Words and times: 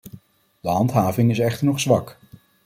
De 0.61 0.69
handhaving 0.69 1.29
is 1.31 1.39
echter 1.39 1.65
nog 1.65 1.79
zwak. 1.79 2.17